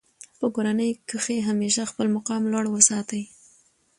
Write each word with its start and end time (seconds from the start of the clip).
په 0.39 0.47
کورنۍ 0.55 0.89
کښي 1.09 1.37
همېشه 1.49 1.83
خپل 1.91 2.07
مقام 2.15 2.41
لوړ 2.51 2.65
ساتئ! 2.89 3.23